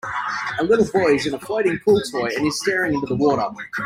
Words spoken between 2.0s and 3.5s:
toy and is staring into the water.